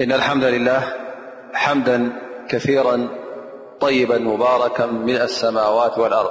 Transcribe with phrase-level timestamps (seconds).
[0.00, 0.92] إن الحمد لله
[1.54, 2.12] حمدا
[2.50, 3.08] كثيرا
[3.80, 6.30] طيبا مباركا من السماوات والأرض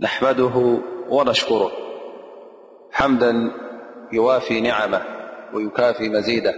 [0.00, 0.76] نحمده
[1.08, 1.70] ونشكره
[2.92, 3.50] حمدا
[4.12, 5.02] يوافي نعمه
[5.54, 6.54] ويكافي مزيده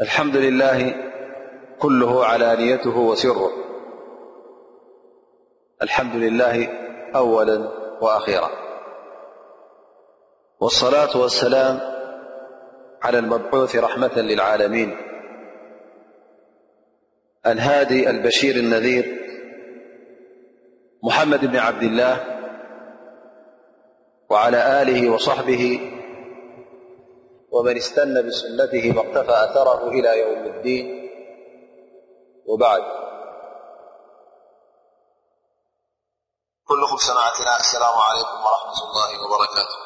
[0.00, 0.94] الحمد لله
[1.78, 3.50] كله علانيته وسره
[5.82, 6.68] الحمد لله
[7.14, 7.68] أولا
[8.00, 8.50] وأخيرا
[10.60, 11.95] والصلاة والسلام
[13.02, 14.96] على المبعوث رحمة للعالمين
[17.46, 19.22] الهادي البشير النذير
[21.02, 22.36] محمد بن عبد الله
[24.30, 25.92] وعلى آله وصحبه
[27.50, 31.10] ومن استن بسنته واقتفى أثره إلى يوم الدين
[32.46, 32.82] وبعد
[36.64, 39.85] كلهم سمعتنا السلام عليكم ورحمة الله وبركاته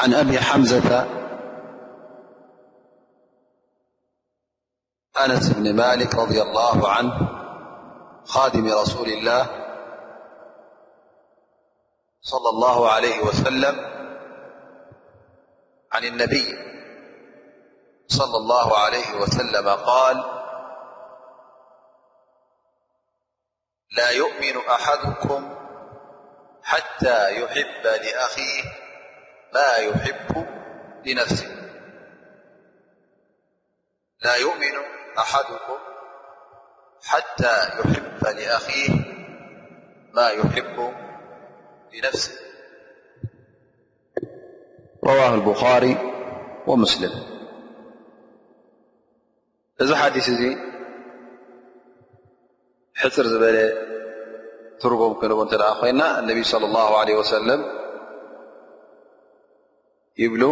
[0.00, 1.02] عن أبي حمزة
[5.24, 7.28] أنس بن مالك- رضي الله عنه
[8.24, 9.46] خادم رسول الله
[12.20, 13.74] صلى الله عليه وسلم
[15.92, 16.46] عن النبي
[18.08, 20.24] صلى الله عليه وسلم- قال
[23.96, 25.54] لا يؤمن أحدكم
[26.62, 28.87] حتى يحب لأخيه
[29.54, 30.46] ما يحب
[31.06, 31.46] لنفسه
[34.24, 34.72] لا يؤمن
[35.18, 35.76] أحدكم
[37.04, 38.90] حتى يحب لأخيه
[40.14, 40.94] ما يحب
[41.94, 42.32] لنفسه
[45.04, 45.96] رواه البخاري
[46.66, 47.38] ومسلم
[49.82, 50.52] እذ حدث እذي
[53.00, 53.56] حፅر ዝبل
[54.82, 57.77] ترغم كنب ت ق ينا النبي صلى الله عليه وسلم
[60.22, 60.42] ይብሉ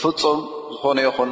[0.00, 0.38] ፍፁም
[0.74, 1.30] ዝኾነ ይኹን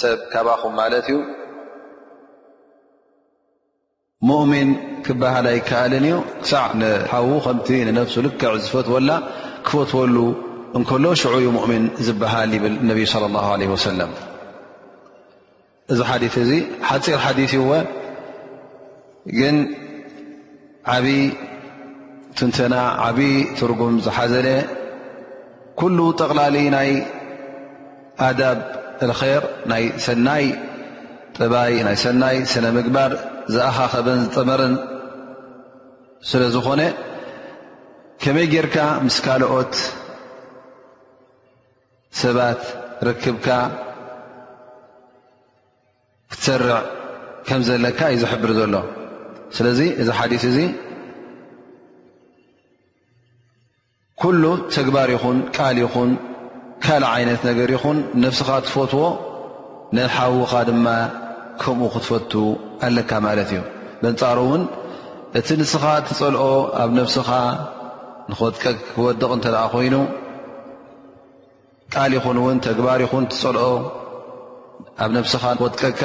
[0.00, 1.18] ሰብ ካብኹም ማለት እዩ
[4.28, 4.68] ሙؤምን
[5.06, 6.64] ክበሃል ኣይከኣልን እዩ ክሳዕ
[7.12, 9.10] ሓዉ ከምቲ ንነፍሱ ልክዕ ዝፈትወላ
[9.66, 10.16] ክፈትወሉ
[10.78, 14.10] እንከሎ ሽዑ ؤምን ዝበሃል ይብል ነብ ص اله عه ሰለም
[15.92, 16.50] እዚ ሓዲ እዚ
[16.88, 17.70] ሓፂር ሓዲث እወ
[19.38, 19.56] ግን
[20.96, 21.22] ዓብይ
[22.38, 22.74] ትንተና
[23.06, 24.48] ዓብዪ ትርጉም ዝሓዘለ
[25.80, 26.90] ኩሉ ጠቕላሊ ናይ
[28.28, 28.58] ኣዳብ
[29.04, 30.44] እልከር ናይ ሰናይ
[31.38, 33.12] ጥባይ ናይ ሰናይ ስነ ምግባር
[33.54, 34.74] ዝኣኻኸበን ዝጠመረን
[36.30, 36.80] ስለ ዝኾነ
[38.22, 38.76] ከመይ ጌይርካ
[39.06, 39.74] ምስ ካልኦት
[42.22, 42.62] ሰባት
[43.08, 43.48] ርክብካ
[46.32, 46.72] ክትሰርዕ
[47.48, 48.74] ከም ዘለካ እዩ ዝሕብር ዘሎ
[49.58, 50.58] ስለዚ እዚ ሓዲስ እዙ
[54.22, 54.44] ኩሉ
[54.74, 56.10] ተግባር ይኹን ቃል ይኹን
[56.84, 59.04] ካልእ ዓይነት ነገር ይኹን ነፍስኻ ትፈትዎ
[59.96, 60.86] ነሓውኻ ድማ
[61.62, 62.32] ከምኡ ክትፈቱ
[62.86, 63.62] ኣለካ ማለት እዩ
[64.04, 64.62] መንፃሩ እውን
[65.38, 66.44] እቲ ንስኻ እትፀልኦ
[66.82, 67.28] ኣብ ነፍስኻ
[68.30, 69.96] ንክወጥቀ ክወድቕ እንተ ደኣ ኮይኑ
[71.94, 73.66] ቃል ይኹን ውን ተግባር ይኹን ትፀልኦ
[75.02, 76.02] ኣብ ነፍስኻ ንክወጥቀካ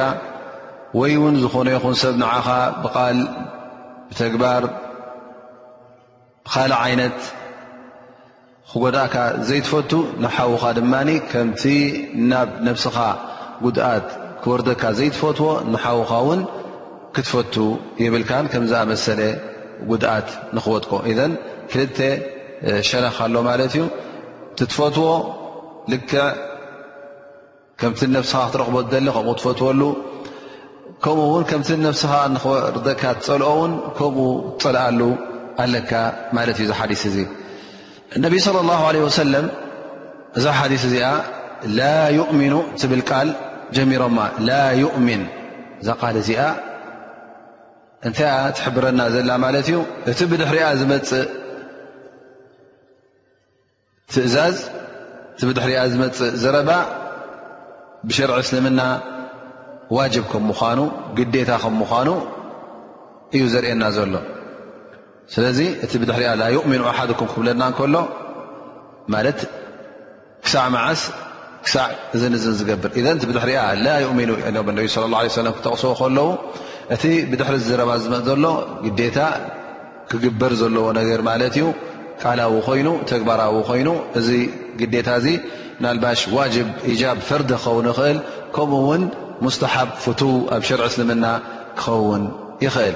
[1.00, 2.48] ወይ ውን ዝኾነ ይኹን ሰብ ንዓኻ
[2.84, 3.18] ብቓል
[4.10, 4.64] ብተግባር
[6.46, 7.18] ብካልእ ዓይነት
[8.72, 9.16] ክጎዳእካ
[9.48, 9.92] ዘይትፈቱ
[10.24, 11.62] ንሓዉኻ ድማኒ ከምቲ
[12.30, 12.98] ናብ ነብስኻ
[13.64, 14.08] ጉድኣት
[14.44, 16.42] ክወርደካ ዘይትፈትዎ ንሓዉኻ እውን
[17.16, 17.56] ክትፈቱ
[18.04, 19.22] የብልካን ከምዝኣመሰለ
[19.90, 21.34] ጉድኣት ንኽወጥቆ እዘን
[21.72, 21.98] ክልተ
[22.90, 23.84] ሸነካ ኣሎ ማለት እዩ
[24.58, 25.08] ትትፈትዎ
[25.92, 26.12] ልከ
[27.82, 29.82] ከምቲ ነብስኻ ክትረኽቦ ደሊ ከምኡ ትፈትወሉ
[31.04, 34.20] ከምኡ ውን ከምቲ ነብስኻ ንክወርደካ ትፀልኦውን ከምኡ
[34.60, 35.00] ትፀልኣሉ
[35.64, 35.92] ኣለካ
[36.38, 37.18] ማለት እዩ ዝሓዲስ እዙ
[38.18, 39.46] እነቢይ صለ ላه ለ ወሰለም
[40.38, 41.08] እዛ ሓዲስ እዚኣ
[41.78, 41.84] ላ
[42.18, 43.30] ይእምኑ ትብል ቃል
[43.76, 44.18] ጀሚሮማ
[44.48, 44.52] ላ
[44.84, 45.24] ዩእሚን
[45.82, 46.42] እዛ ቃል እዚኣ
[48.08, 49.78] እንታይኣ ትሕብረና ዘላ ማለት እዩ
[50.12, 51.26] እቲ ብድሕሪኣ ዝመፅእ
[54.14, 54.58] ትእዛዝ
[55.36, 56.70] እቲ ብድሕሪኣ ዝመፅእ ዘረባ
[58.08, 58.82] ብሸርዒ እስልምና
[59.98, 60.80] ዋጅብ ከም ምዃኑ
[61.20, 62.08] ግዴታ ከም ምዃኑ
[63.36, 64.14] እዩ ዘርእና ዘሎ
[65.34, 67.96] ስለዚ እቲ ብድሕሪ ኣ ላ ይእሚኑ ኣሓኩም ክብለና ከሎ
[69.14, 69.40] ማለት
[70.46, 71.02] ክሳዕ መዓስ
[71.66, 72.90] ክሳዕ እዝን ዝን ዝገብር
[73.30, 76.28] ብድሕሪኣ ላ ؤሚኑ ነቢ ላه ه ሰለ ክተቕስቦ ከለዉ
[76.96, 78.46] እቲ ብድሕሪ ዝረባ ዝ ዘሎ
[78.86, 79.18] ግዴታ
[80.10, 81.66] ክግበር ዘለዎ ነገር ማለት እዩ
[82.24, 83.90] ቃላዊ ኮይኑ ተግባራዊ ኮይኑ
[84.20, 84.28] እዚ
[84.82, 85.28] ግዴታ እዚ
[85.84, 88.20] ናልባሽ ዋጅብ ኢጃብ ፈርዲ ክኸውን ይኽእል
[88.58, 89.04] ከምኡውን
[89.46, 90.22] ሙስተሓብ ፍቱ
[90.58, 91.26] ኣብ ሸርዕ እስልምና
[91.82, 92.24] ክኸውን
[92.66, 92.96] ይኽእል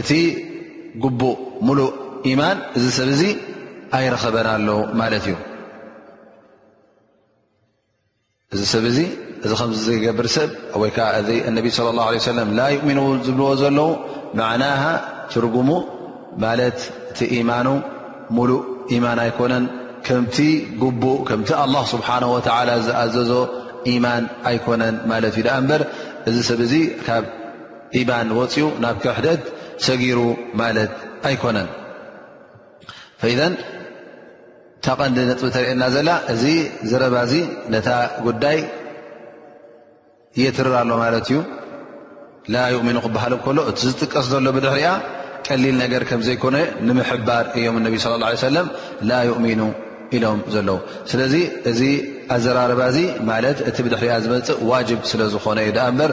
[0.00, 0.10] እቲ
[1.02, 1.36] ጉቡእ
[1.66, 1.90] ሙሉእ
[2.30, 3.22] ኢማን እዚ ሰብ እዚ
[3.96, 4.70] ኣይረኸበና ኣለዉ
[5.00, 5.34] ማለት እዩ
[8.54, 8.98] እዚ ሰብ እዚ
[9.44, 10.50] እዚ ከም ዝገብር ሰብ
[10.82, 13.88] ወይ ከዓ እዚ እነቢ صለ ه ሰለም ላ ይእሚኑ ዝብልዎ ዘለዉ
[14.38, 14.64] መዕና
[15.32, 15.70] ትርጉሙ
[16.44, 16.78] ማለት
[17.12, 17.68] እቲ ኢማኑ
[18.36, 18.62] ሙሉእ
[19.04, 19.64] ማን ኣይኮነን
[20.06, 20.36] ከምቲ
[20.86, 20.88] እ
[21.28, 23.30] ከምቲ ላه ስብሓ ወላ ዝኣዘዞ
[23.92, 25.82] ኢማን ኣይኮነን ማለት እዩ ዳ እምበር
[26.28, 26.72] እዚ ሰብ እዚ
[27.06, 27.24] ካብ
[28.00, 29.42] ኢማን ወፅኡ ናብ ክ ሕደት
[29.86, 30.18] ሰጊሩ
[30.60, 30.92] ማለት
[31.28, 31.68] ኣይኮነን
[33.22, 33.40] ፈኢዘ
[34.84, 36.44] ታቐንዲ ነጥቢ ተሪአየና ዘላ እዚ
[36.90, 37.32] ዘረባዚ
[37.74, 37.88] ነታ
[38.26, 38.58] ጉዳይ
[40.42, 41.38] የትራ ኣሎ ማለት እዩ
[42.54, 44.90] ላ ይኡሚኑ ክበሃል እከሎ እቲ ዝጥቀስ ዘሎ ብድሕ ሪያ
[45.46, 46.56] ቀሊል ነገር ከም ዘይኮነ
[46.88, 48.68] ንምሕባር እዮም እነቢ ስለ ላ ሰለም
[49.10, 49.60] ላ ይኡሚኑ
[50.16, 50.78] ኢሎም ዘለዉ
[51.10, 51.34] ስለዚ
[51.70, 51.80] እዚ
[52.34, 52.98] ኣዘራርባ ዚ
[53.30, 56.12] ማለት እቲ ብድሕ ርያ ዝመፅ ዋጅብ ስለዝኮነ እዩ ዳ በር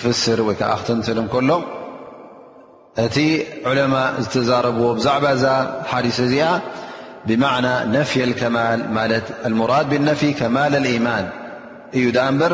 [0.00, 1.50] كفسر أتنل م كل
[3.14, 3.18] ت
[3.68, 4.08] علماء
[4.50, 5.24] تارب بعب
[5.90, 6.20] حدث
[7.28, 8.78] بمعنى نفي الكمال
[9.48, 11.24] المراد بالنفي كمال الإيمان
[12.04, 12.52] ي د نبر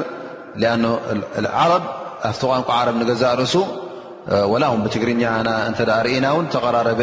[0.63, 0.83] لأن
[1.43, 1.83] العرب
[2.23, 3.03] فتغنق عرب ن
[3.41, 3.55] رأس
[4.53, 5.21] ولهم بتر رن
[6.55, 7.01] تقرارب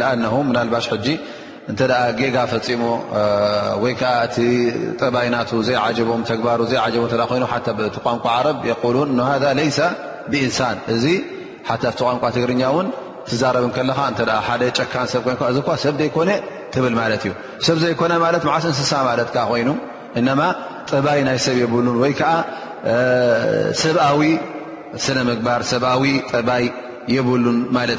[0.00, 0.74] لأنه من لب
[1.06, 1.06] ج
[2.18, 2.82] ጌጋ ፈፂሞ
[3.90, 3.94] ይ
[4.48, 4.50] እ
[4.98, 5.36] ጠባይ ና
[5.68, 5.98] ዘይጀ
[6.42, 6.72] ግሩዘ
[7.30, 7.66] ቋንቋ
[10.30, 11.06] ብእንሳን እ ቲ
[12.04, 12.62] ቋንቋ ትግርኛ
[13.28, 13.64] ትዛረብ
[14.78, 15.40] ጨካይሰብይኮ
[16.84, 19.10] ብ ማ እዩሰብዘይስ እንስሳ ማ
[19.62, 19.68] ይኑ
[20.20, 20.22] እ
[20.92, 22.16] ጠባይ ናይ ሰብ ብ ይ
[23.82, 24.22] ሰብዊ
[25.04, 26.04] ስነምግርብዊ
[26.48, 26.64] ጠይ
[27.14, 27.98] የብሉን ማእዩ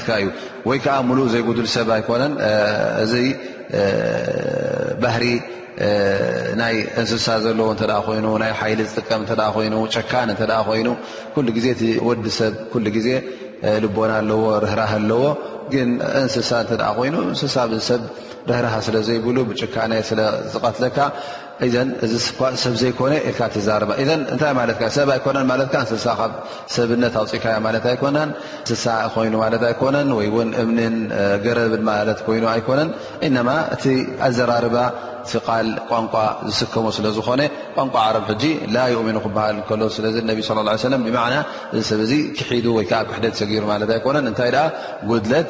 [1.33, 2.23] ዘይጉል ሰብ ኮነ
[5.03, 5.25] ባህሪ
[6.59, 10.87] ናይ እንስሳ ዘለዎ እተኣ ኮይኑ ናይ ሓይሊ ዝጥቀም እተ ኮይኑ ጨካን እተ ኮይኑ
[11.33, 13.09] ኩሉ ግዜ ቲወዲ ሰብ ኩ ግዜ
[13.83, 15.23] ልቦና ኣለዎ ርህራህ ኣለዎ
[15.73, 15.89] ግን
[16.21, 18.01] እንስሳ እተ ኮይኑ እንስሳ ብሰብ
[18.51, 20.97] ርህራህ ስለ ዘይብሉ ብጭካና ስለዝቀትለካ
[21.65, 22.13] እዚ
[22.63, 23.13] ሰብ ዘይኮነ
[23.67, 23.83] ዘር
[24.33, 25.45] እታይ ማለ ሰብ ኣኮነን
[25.91, 26.01] ስ
[26.75, 28.25] ሰብነት ኣውፅካዮ
[28.69, 28.85] ስሳ
[29.15, 30.71] ኮይኑ ለ ኣኮነን ወይን እም
[31.45, 32.89] ገረብ ማለ ኮይኑ ኣኮነን
[33.47, 33.83] ማ እቲ
[34.27, 34.77] ኣዘራርባ
[35.47, 36.13] ቃል ቋንቋ
[36.49, 37.41] ዝስከሙ ስለዝኮነ
[37.77, 38.27] ቋንቋ ዓረብ
[38.75, 41.15] ላ ይؤምኑ ክሃል ሎ ስለ ى ه ሰ ብ
[41.77, 42.01] እዚ ሰብ
[42.37, 44.51] ክሒ ወዓ ክሕደ ሰጊሩ ማ ኮነን ታይ
[45.09, 45.49] ጉድለት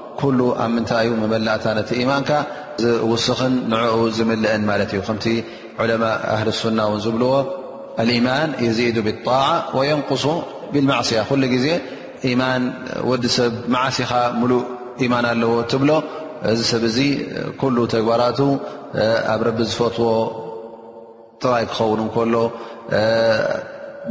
[0.23, 2.23] ኣብ ምታይ መመላእታ ነቲ ማን
[3.25, 5.01] ስኽን ንኡ ዝምልአን ማ እዩ
[5.77, 7.33] ከ ለء ሱና ን ዝብልዎ
[8.17, 10.23] يማን የዚ ብاطع يንقሱ
[10.73, 11.19] ብማصያ
[11.65, 11.67] ዜ
[12.41, 12.61] ማን
[13.09, 14.11] ወዲ ሰብ መዓሲኻ
[14.49, 14.65] ሉእ
[15.13, 15.51] ማን ኣለዎ
[15.83, 15.91] ብሎ
[16.51, 16.83] እዚ ሰብ
[17.93, 18.39] ተግባራቱ
[19.33, 20.11] ኣብ ረቢ ዝፈትዎ
[21.41, 22.35] ጥራይ ክኸውን ከሎ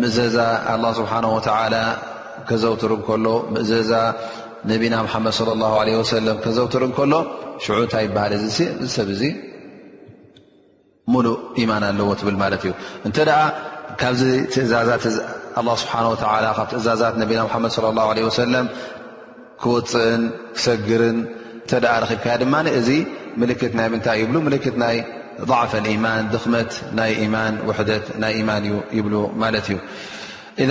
[0.09, 0.37] እዘዛ
[0.81, 1.51] ه ስሓه
[2.49, 2.93] ክዘውር
[3.25, 3.93] ሎ እዘዛ
[4.69, 7.13] ነና መድ ه ከዘውትሩ ከሎ
[7.65, 8.61] ሽ ንታይ ይበሃ ዚ
[8.95, 9.23] ሰብ እዚ
[11.13, 12.73] ሙሉእ ማን ኣለዎ ትብል ማለት እዩ
[13.09, 13.19] እተ
[14.01, 16.01] ካብዚ ትእዛዛት ስብሓ
[16.59, 17.73] ካብ ትእዛዛት ነና መድ
[18.41, 18.55] ሰለ
[19.63, 20.23] ክወፅእን
[20.57, 21.19] ክሰግርን
[22.13, 22.89] ብከ ድማ እዚ
[23.41, 24.33] ምልክት ናይ ምንታይ ይብ
[24.65, 24.97] ክት ናይ
[25.51, 25.73] ضዕፍ
[26.05, 29.07] ማን ድኽመት ናይ ማን ውት ናይ ማን እዩ ይብ
[29.43, 29.67] ማት
[30.63, 30.71] እዩ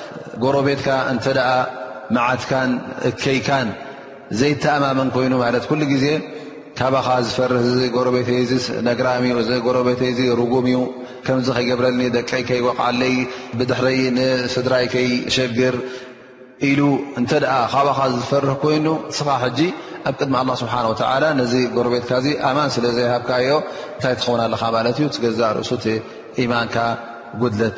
[0.43, 1.49] ጎሮ ቤትካ እንተደኣ
[2.15, 2.71] መዓትካን
[3.09, 3.67] እከይካን
[4.39, 6.05] ዘይተኣማመን ኮይኑ ማለት ኩሉ ግዜ
[6.79, 8.51] ካባኻ ዝፈርህ እዚ ጎረ ቤተይዚ
[8.87, 10.77] ነግራሚ እዚ ጎረ ቤተይ ዚ ርጉምእዩ
[11.25, 13.15] ከምዚ ከይገብረልኒ ደቀይ ከይ ጓቕዓለይ
[13.59, 15.75] ብድሕሪ ንፍድራይከይ ሸግር
[16.69, 16.81] ኢሉ
[17.19, 18.87] እንተኣ ካባኻ ዝፈርህ ኮይኑ
[19.19, 19.59] ስኻ ሕጂ
[20.09, 23.55] ኣብ ቅድሚ ላ ስብሓን ወላ ነዚ ጎረ ቤትካ ዚ ኣማን ስለ ዘይሃብካ ዮ
[23.95, 25.85] እንታይ ትኸውና ኣለካ ማለት እዩ ትገዛእ ርእሱቲ
[26.43, 26.75] ኢማንካ
[27.41, 27.77] ጉድለት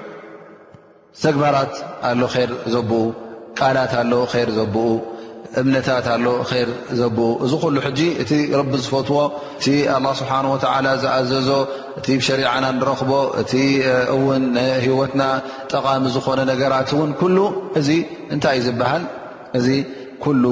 [1.21, 1.73] ዘግባራት
[2.09, 2.99] ኣሎ ር ዘብኡ
[3.59, 4.13] ቃላት ኣሎ
[4.47, 4.85] ር ዘብኡ
[5.61, 6.25] እምነታት ኣሎ
[6.67, 9.17] ር ዘብኡ እዚ ኩሉ ሕጂ እቲ ረቢ ዝፈትዎ
[9.57, 9.65] እቲ
[10.03, 10.57] ه ስብሓንه ወ
[11.03, 11.47] ዝኣዘዞ
[11.99, 13.51] እቲ ሸሪዓና ንረኽቦ እቲ
[14.15, 14.43] እውን
[14.85, 15.23] ሂወትና
[15.71, 17.37] ጠቓሚ ዝኾነ ነገራት ውን ኩሉ
[17.79, 17.89] እዚ
[18.35, 19.03] እንታይ እዩ ዝበሃል
[19.59, 19.67] እዚ
[20.23, 20.43] ኩሉ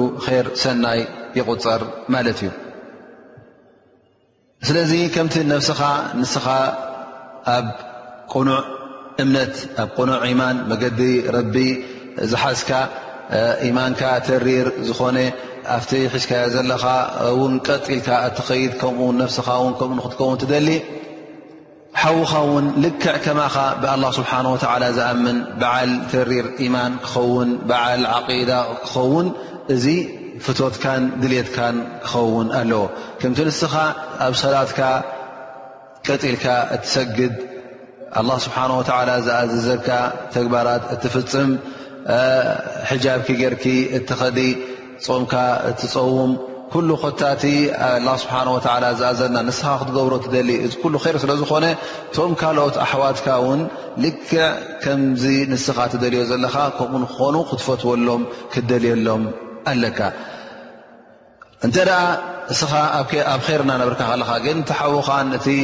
[0.44, 1.00] ር ሰናይ
[1.38, 1.82] ይቁፀር
[2.14, 2.50] ማለት እዩ
[4.68, 5.80] ስለዚ ከምቲ ነፍስኻ
[6.20, 6.46] ንስኻ
[7.54, 7.66] ኣብ
[8.32, 8.60] ቁኑዕ
[9.22, 11.00] እምነት ኣብ ቁኑዕ ኢማን መገዲ
[11.36, 11.56] ረቢ
[12.30, 12.70] ዝሓዝካ
[13.68, 15.18] ኢማንካ ተሪር ዝኾነ
[15.76, 16.84] ኣብቲ ሒሽካዮ ዘለኻ
[17.40, 20.68] ውን ቀጢልካ እትኸይድ ከምኡ ነፍስኻ ን ከምኡ ንክትከውን ትደሊ
[22.00, 28.52] ሓዉኻ ውን ልክዕ ከማኻ ብኣላه ስብሓه ዝኣምን በዓል ተሪር ኢማን ክኸውን በዓል ዓዳ
[28.84, 29.26] ክኸውን
[29.74, 29.84] እዚ
[30.44, 32.82] ፍቶትካን ድልትካን ክኸውን ኣለዎ
[33.22, 33.74] ከምቲ ንስኻ
[34.26, 34.80] ኣብ ሰላትካ
[36.08, 37.34] ቀጢልካ እትሰግድ
[38.18, 39.88] ኣላه ስብሓን ወላ ዝኣዘዘካ
[40.34, 41.50] ተግባራት እትፍፅም
[42.90, 43.64] ሕጃብኪ ጌርኪ
[43.96, 44.38] እትኸዲ
[45.04, 45.32] ፆምካ
[45.70, 46.32] እትፀውም
[46.72, 47.44] ኩሉ ኮታቲ
[48.22, 48.56] ስብሓ ወ
[49.00, 51.66] ዝኣዘና ንስኻ ክትገብሮ ትደሊ እ ሉ ይር ስለ ዝኾነ
[52.16, 53.62] ቶም ካልኦት ኣሕዋትካ ውን
[54.04, 54.34] ልክዕ
[54.82, 59.22] ከምዚ ንስኻ ትደልዮ ዘለኻ ከምኡ ንኾኑ ክትፈትወሎም ክደልየሎም
[59.72, 59.98] ኣለካ
[61.66, 62.02] እንተ ኣ
[62.52, 63.08] እስኻ ኣብ
[63.52, 65.56] ይር እናነብርካ ከለካ ግን ቲሓውኻን እ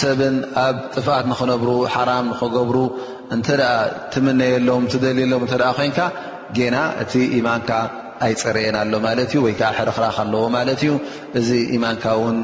[0.00, 0.36] ሰብን
[0.66, 2.76] ኣብ ጥፍት ንክነብሩ ሓራም ንኽገብሩ
[3.34, 3.70] እንተ ደኣ
[4.14, 5.98] ትምነየሎም ትደልየሎም እተኣ ኮይንካ
[6.56, 7.70] ጌና እቲ ኢማንካ
[8.26, 10.92] ኣይፅረየና ኣሎ ማለት እዩ ወይከዓ ሕርክራክ ኣለዎ ማለት እዩ
[11.40, 12.36] እዚ ኢማንካ እውን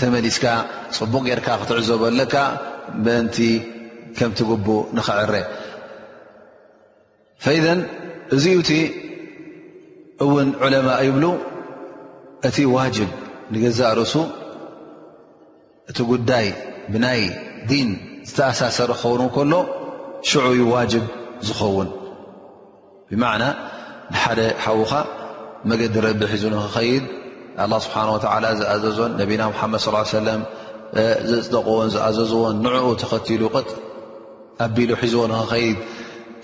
[0.00, 0.44] ተመሊስካ
[0.98, 2.34] ፅቡቅ ጌርካ ክትዕዘበ ለካ
[3.06, 3.38] ምእንቲ
[4.18, 5.32] ከምቲግቡእ ንኽዕረ
[7.44, 7.80] ፈኢደን
[8.36, 8.72] እዚዩ እቲ
[10.24, 11.24] እውን ዑለማ ይብሉ
[12.48, 13.10] እቲ ዋጅብ
[13.52, 14.14] ንገዛ ርሱ
[15.90, 16.46] እቲ ጉዳይ
[16.94, 17.22] ብናይ
[17.70, 17.88] ዲን
[18.28, 19.52] ዝተኣሳሰረ ክኸውን ከሎ
[20.30, 21.04] ሽዑ ዋጅብ
[21.46, 21.88] ዝኸውን
[23.10, 23.44] ብማዕና
[24.12, 24.92] ንሓደ ሓዉኻ
[25.70, 27.04] መገዲ ረዲ ሒዙንክኸይድ
[27.64, 30.40] ኣ ስብሓን ወዓላ ዝኣዘዞን ነቢና ሙሓመድ ص ሰለም
[31.38, 33.68] ዘፅደቕዎን ዝኣዘዝዎን ንዕኡ ተኸትሉ ቅጥ
[34.66, 35.78] ኣቢሉ ሒዝዎ ንክኸይድ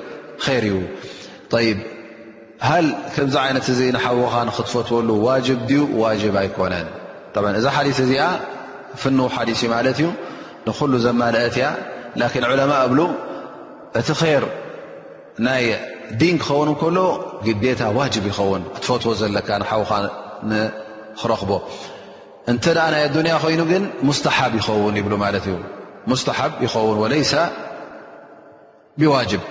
[0.48, 1.68] ር እዩ
[2.68, 2.72] ሃ
[3.14, 5.28] ከምዚ ይነት እ ሓወኻ ክትፈትሉ ዋ
[5.66, 6.86] ድዩ ዋብ ኣይኮነን
[7.60, 8.12] እዚ ሓዲስ እዚ
[9.02, 10.00] ፍን ሓዲስ ማት እዩ
[10.68, 11.66] ንሉ ዘማለአት ያ
[12.20, 12.92] ን ዕለማ እብ
[14.00, 14.08] እቲ
[14.42, 14.44] ር
[15.46, 15.64] ናይ
[16.20, 16.98] ዲን ክኸውን ሎ
[17.64, 19.48] ግታ ዋጅብ ይኸውን ክትፈትዎ ዘለካ
[19.84, 21.50] ዉኻክረኽቦ
[22.52, 25.48] እንተ ናይ ኣዱያ ኮይኑ ግን ሙስተሓብ ይኸውን ይብ ማት እዩ
[26.12, 27.32] ሙስሓብ ይኸውን ወለይሰ
[29.00, 29.42] ብዋጅብ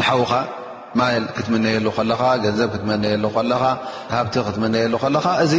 [0.00, 0.32] ንሓዉኻ
[1.00, 3.64] ማል ክትመነየሉ ከለኻ ገንዘብ ክትመነየሉ ለኻ
[4.14, 5.54] ሃብቲ ክትመነየሉ ለኻ እዚ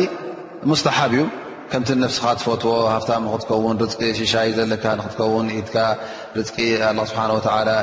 [0.72, 1.24] ሙስተሓብ እዩ
[1.72, 5.76] ከምቲ ነፍስኻ ትፈትዎ ሃፍታ ክትከውን ርቂ ሽሻይ ዘለካ ንክትከውን ት
[6.40, 6.54] ርቂ
[7.10, 7.20] ስብሓ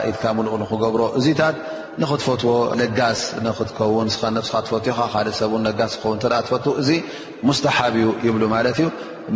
[0.08, 1.56] ኢት ምሉቕ ንክገብሮ እዚታት
[2.02, 4.22] ንክትፈትዎ ለጋስ ንክትከውን ስካ
[4.66, 6.90] ትፈትካ ካደ ሰብ ጋስ ኸውን ተ ትፈት እዚ
[7.48, 8.88] ሙስተሓብ እዩ ይብሉ ማለት እዩ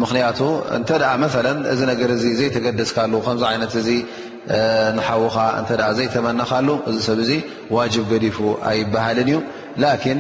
[0.03, 0.41] ምክንያቱ
[0.77, 1.27] እንተ ኣ መ
[1.73, 3.89] እዚ ነገር እዚ ዘይተገደስካሉ ከምዚ ዓይነት እዚ
[4.97, 7.33] ንሓዉኻ እተ ዘይተመናካሉ እዚ ሰብ ዚ
[7.77, 8.37] ዋጅብ ገዲፉ
[8.71, 9.39] ኣይበሃልን እዩ
[9.85, 10.19] ላኪን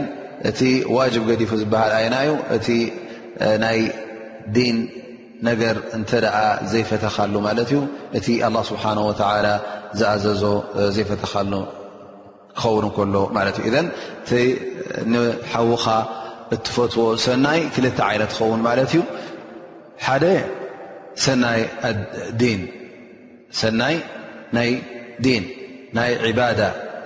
[0.50, 0.60] እቲ
[0.96, 2.68] ዋጅብ ገዲፉ ዝበሃል ኣይና ዩ እቲ
[3.64, 3.78] ናይ
[4.56, 4.76] ዲን
[5.48, 6.34] ነገር እንተኣ
[6.72, 7.80] ዘይፈተካሉ ማለት እዩ
[8.18, 9.22] እቲ ኣላ ስብሓን ወተ
[9.98, 10.42] ዝኣዘዞ
[10.96, 11.52] ዘይፈተካሉ
[12.60, 13.72] ክኸውን ከሎ ማለት እዩ
[15.12, 15.86] ንሓዉካ
[16.54, 19.00] እትፈትዎ ሰናይ ክልተ ዓይነት ትኸውን ማለት እዩ
[20.04, 20.24] ሓደ
[21.24, 21.60] ሰናይ
[23.60, 23.96] ሰናይ
[24.56, 24.70] ናይ
[25.24, 25.44] ዲን
[25.96, 26.60] ናይ ዕባዳ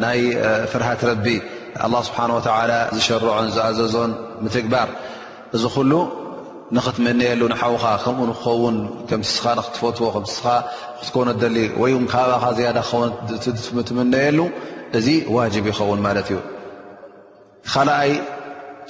[0.05, 0.21] ናይ
[0.73, 1.27] ፍርሃት ረቢ
[1.83, 2.39] ه ስብሓን ወ
[2.95, 4.13] ዝሸርዖን ዝኣዘዞን
[4.55, 4.89] ትግባር
[5.57, 5.93] እዚ ኩሉ
[6.77, 8.77] ንክትመነየሉ ንሓዉካ ከምኡ ንክኸውን
[9.11, 10.47] ከም ስኻ ንክትፈትዎ ከስኻ
[10.99, 12.31] ክትኮነ ደሊ ወይ ካብ
[12.67, 14.39] ያ ክ ትመነየሉ
[14.99, 16.39] እዚ ዋጅብ ይኸውን ማለት እዩ
[18.11, 18.15] ይ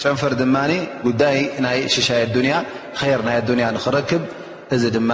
[0.02, 0.56] ጨንፈር ድማ
[1.06, 2.54] ጉዳይ ናይ ሽሻይ ዱንያ
[3.18, 4.22] ር ናይ ኣዱንያ ንኽረክብ
[4.74, 5.10] እዚ ድማ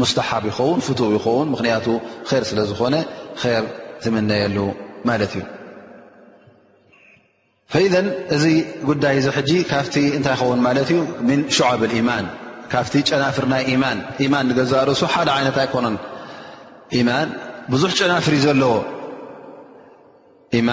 [0.00, 1.86] ሙስተሓብ ይኸውን ፍትው ይኸውን ምክንያቱ
[2.40, 2.94] ር ስለ ዝኾነ
[3.44, 3.62] ር
[4.04, 4.56] ትምነየሉ
[5.08, 5.44] ማለት እዩ
[7.84, 8.44] ኢ እዚ
[8.88, 12.26] ጉዳይ እዚ ሕጂ ካብቲ እንታይ ይኸውን ማለት እዩ ምን ሸዓብ ኢማን
[12.72, 15.96] ካብቲ ጨናፍር ናይ ማን ንገዛርሱ ሓደ ዓይነት ኣይኮነን
[17.08, 17.28] ማን
[17.72, 18.74] ብዙሕ ጨናፍር እዩ ዘለዎ
[20.68, 20.72] ማ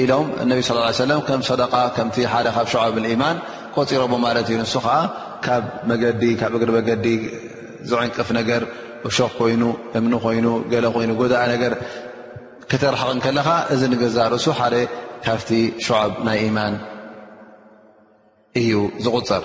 [0.00, 3.36] ኢሎም እነቢ ስ ሰለ ከም ሰደቃ ከምቲ ሓደ ካብ ሸዓብ ኢማን
[3.74, 4.96] ቆፂሮዎ ማለት እዩ ንስ ከዓ
[5.46, 7.06] ካብ መገዲ ካብ እግሪ መገዲ
[7.90, 8.62] ዝዕንቅፍ ነገር
[9.04, 9.62] ብሾክ ኮይኑ
[9.98, 11.72] እምኒ ኮይኑ ገለ ኮይኑ ጎዳእ ነገር
[12.70, 14.74] ክተረሓቕ ንከለካ እዚ ንግርዝርእሱ ሓደ
[15.24, 15.50] ካብቲ
[15.86, 16.74] ሽዕብ ናይ ኢማን
[18.60, 18.72] እዩ
[19.04, 19.42] ዝቁፅር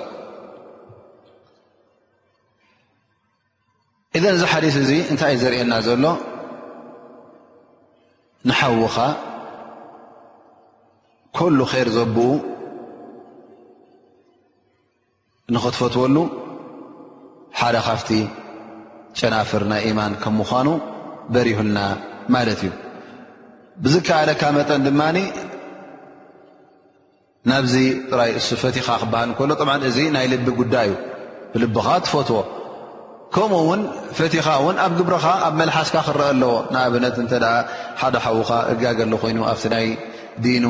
[4.17, 6.05] እዘን እዚ ሓዲስ እዚ እንታይ እዩ ዘርእየና ዘሎ
[8.49, 8.97] ንሓውካ
[11.37, 12.17] ኩሉ ኼር ዘብኡ
[15.53, 16.17] ንኽትፈትወሉ
[17.61, 18.09] ሓደ ካፍቲ
[19.19, 20.67] ጨናፍር ናይ ኢማን ከም ምዃኑ
[21.33, 21.77] በሪሁና
[22.35, 22.71] ማለት እዩ
[23.85, 25.17] ብዝከኣለካ መጠን ድማኒ
[27.49, 27.75] ናብዚ
[28.11, 30.93] ጥራይ እሱ ፈቲኻ ክበሃል እንከሎ ጥ እዚ ናይ ልቢ ጉዳይዩ
[31.53, 32.37] ብልቢኻ ትፈትዎ
[33.35, 33.81] ከምኡ ውን
[34.19, 37.33] ፈቲኻ እውን ኣብ ግብርኻ ኣብ መልሓስካ ክረአ ኣለዎ ንኣብነት እተ
[38.01, 39.85] ሓደ ሓዉካ እጋገሉ ኮይኑ ኣብቲ ናይ
[40.45, 40.65] ዲኑ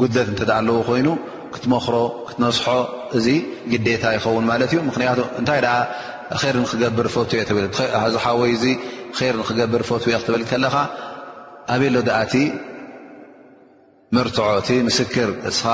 [0.00, 1.08] ጉድለት እንተኣ ኣለዎ ኮይኑ
[1.54, 1.94] ክትመኽሮ
[2.28, 2.64] ክትነስሖ
[3.18, 3.26] እዚ
[3.72, 5.76] ግዴታ ይኸውን ማለት እዩ ምክንያቱ እንታይ ደኣ
[6.40, 8.64] ከይር ንክገብር ፈትዮ ትብልዚሓወይ ዚ
[9.26, 10.74] ይር ንክገብር ፈትውየ ክትብል ከለኻ
[11.74, 12.34] ኣብየሎ ድኣቲ
[14.16, 15.64] ምርትዖእቲ ምስክር እስኻ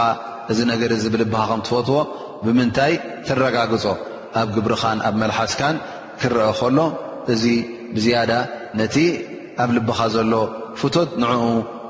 [0.52, 1.98] እዚ ነገር እዚ ብልብኻ ከምትፈትዎ
[2.44, 2.94] ብምንታይ
[3.26, 3.84] ትረጋግፆ
[4.40, 5.76] ኣብ ግብርኻን ኣብ መልሓስካን
[6.20, 6.78] ክረአ ከሎ
[7.32, 7.44] እዚ
[7.96, 8.32] ብዝያዳ
[8.80, 8.96] ነቲ
[9.62, 10.32] ኣብ ልብኻ ዘሎ
[10.82, 11.42] ፍቶት ንዕኡ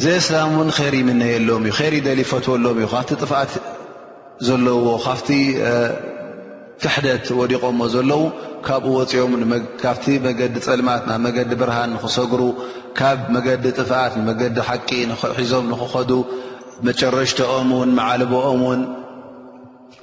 [0.04, 3.50] ዘይ እስላም እውን ይር ይምነየ ኣሎዎም እዩ ር ይደሊ ይፈትዎሎዎም እዩ ካቲ ጥፋት
[4.44, 5.28] ዘለውዎ ካብቲ
[6.82, 8.22] ትሕደት ወዲቖምዎ ዘለዉ
[8.66, 9.32] ካብኡ ወፅኦም
[9.82, 12.42] ካብቲ መገዲ ፅልማት ናብ መገዲ ብርሃን ንክሰግሩ
[12.98, 16.10] ካብ መገዲ ጥፋት ንመገዲ ሓቂ ንክሒዞም ንክኸዱ
[16.88, 18.80] መጨረሽቲኦም ን መዓልቦኦም ውን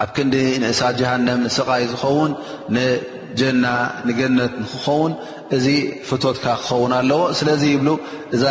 [0.04, 2.32] ኣብ ክንዲ ንእሳ ጀሃንም ንስቓይ ዝኸውን
[2.76, 3.66] ንጀና
[4.08, 5.12] ንገነት ንክኸውን
[5.56, 5.68] እዚ
[6.10, 7.90] ፍቶትካ ክኸውን ኣለዎ ስለዚ ይብሉ
[8.36, 8.44] እዛ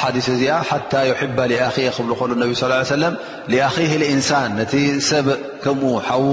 [0.00, 1.62] ሓዲስ እዚኣ ሓታ ዮሕባ ሊኣ
[1.96, 2.50] ክብል ከሉ ነብ
[2.94, 3.14] ሰለም
[3.52, 3.66] ሊኣ
[4.14, 4.72] እንሳን ነቲ
[5.10, 5.26] ሰብ
[5.64, 6.26] ከምኡ ሓዉ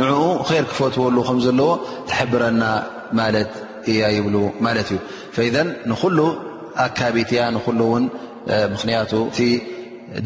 [0.00, 0.12] ንኡ
[0.58, 1.68] ር ክፈትዎሉ ከምዘለዎ
[2.10, 2.62] ተሕብረና
[3.20, 3.50] ማለት
[3.90, 4.98] እያ ይብሉ ማለት እዩ
[5.90, 6.18] ንኩሉ
[6.84, 8.04] ኣካቢትእያ ንሉ ውን
[8.74, 9.38] ምክንያቱ እቲ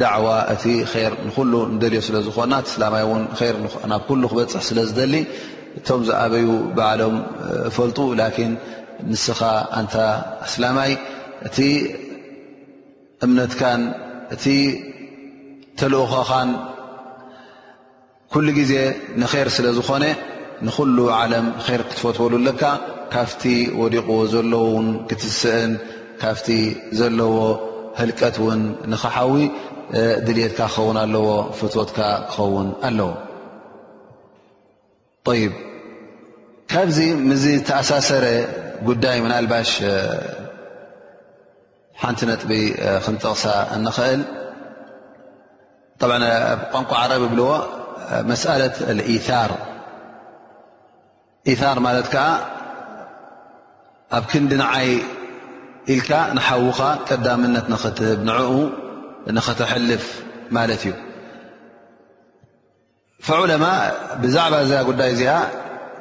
[0.03, 0.65] ዳዕዋ እቲ
[1.09, 5.15] ር ንኩሉ ንደልዮ ስለዝኾና እስላማይ ን ናብ ሉ ክበፅሕ ስለዝደሊ
[5.79, 7.17] እቶም ዝኣበዩ በዓሎም
[7.77, 7.99] ፈልጡ
[9.13, 9.41] ንስኻ
[9.79, 9.95] እንታ
[10.47, 10.93] ኣስላማይ
[11.49, 11.59] እቲ
[13.25, 13.83] እምነትካን
[14.35, 14.45] እቲ
[15.79, 16.51] ተልእኾኻን
[18.33, 18.73] ኩሉ ግዜ
[19.23, 20.05] ንኸር ስለ ዝኾነ
[20.67, 22.63] ንኩሉ ዓለም ኸር ክትፈትወሉ ለካ
[23.15, 23.43] ካፍቲ
[23.81, 25.73] ወዲቑ ዘለዎ ውን ክትስእን
[26.23, 26.49] ካፍቲ
[26.99, 27.37] ዘለዎ
[28.01, 28.61] ህልቀት እውን
[28.93, 29.35] ንከሓዊ
[30.27, 31.27] ድልየትካ ክኸውን ኣለዎ
[31.59, 31.99] ፍትወትካ
[32.33, 33.13] ክኸውን ኣለዎ
[35.43, 35.53] ይብ
[36.73, 38.25] ካብዚ ምዝ ተኣሳሰረ
[38.89, 39.55] ጉዳይ من ባ
[42.03, 42.51] ሓቲ نጥቢ
[43.05, 43.45] ክንጥቕሳ
[43.97, 44.21] ክእل
[46.01, 46.03] ط
[46.73, 47.43] ቋንቋ عረብ ዎ
[48.31, 48.77] مسأة
[54.17, 54.89] ኣብ ክንዲ نዓይ
[55.93, 56.01] ኢል
[56.39, 58.37] نحوኻ ቀዳምነ ክትب نع
[59.37, 60.05] نኽትحልፍ
[60.55, 60.85] ማ እዩ
[63.27, 63.63] فعمء
[64.23, 64.55] ብዛعባ
[65.01, 65.13] ዳይ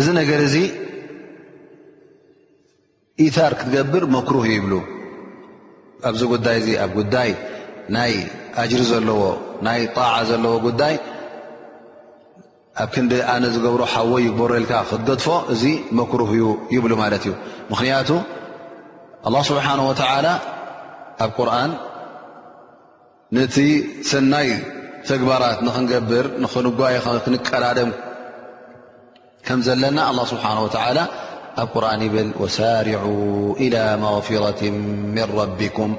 [0.00, 0.56] እዚ ነገር እዚ
[3.24, 4.74] ኢታር ክትገብር መክሩህ ይብሉ
[6.08, 7.30] ኣብዚ ጉዳይ ዚ ኣብ ጉዳይ
[7.94, 8.12] ናይ
[8.62, 9.20] ኣጅሪ ዘለዎ
[9.66, 10.94] ናይ ጣዓ ዘለዎ ጉዳይ
[12.82, 15.62] ኣብ ክንዲ ኣነ ዝገብሮ ሓወ ይበረልካ ክትገድፎ እዚ
[16.00, 16.30] መክሩህ
[16.74, 17.32] ይብሉ ማለት እዩ
[17.72, 18.08] ምክንያቱ
[19.28, 20.26] ኣላه ስብሓን ተዓላ
[21.24, 21.70] ኣብ ቁርኣን
[23.36, 23.54] ነቲ
[24.10, 24.48] ሰናይ
[25.08, 27.90] ተግባራት ንክንገብር ንክንጓየ ክንቀዳደም
[29.46, 31.06] كم زلنا الله سبحانه وتعالى
[31.74, 34.70] قرآن ل وسارعوا إلى مغفرة
[35.16, 35.96] من ربكم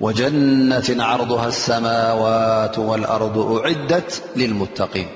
[0.00, 5.08] وجنة عرضها السماوات والأرض أعدت للمتقين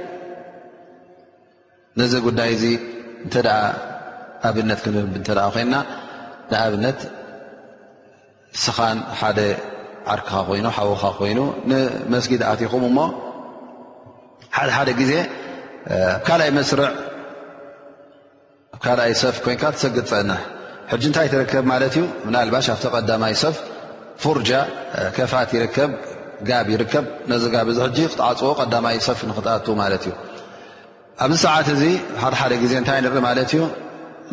[1.99, 2.65] ነዚ ጉዳይ እዚ
[3.25, 3.35] እንተ
[4.49, 5.75] ኣብነት ክንብ እተ ኮይንና
[6.51, 6.99] ንኣብነት
[8.63, 9.39] ስኻን ሓደ
[10.13, 12.99] ዓርክኻ ኮይኑ ሓወኻ ኮይኑ ንመስጊድ ኣትኹም ሞ
[14.57, 16.87] ሓደ ሓደ ግዜ ኣብ ካልኣይ መስርዕ
[18.75, 20.31] ኣ ካልኣይ ሰፍ ኮይንካ ትሰግፅአና
[20.91, 23.57] ሕጂ እንታይ ትርከብ ማለት እዩ ምንልባሽ ኣብቲ ቀዳማይ ሰፍ
[24.23, 24.51] ፉርጃ
[25.17, 25.91] ከፋት ይርከብ
[26.49, 30.15] ጋብ ይርከብ ነዚ ጋ ዚ ሕጂ ክትዓፅዎ ቀዳማይ ሰፍ ንክትኣት ማለት እዩ
[31.23, 31.83] ኣብዚ ሰዓት እዚ
[32.21, 33.61] ሓደሓደ ግዜ እንታይ ንኢ ማለት እዩ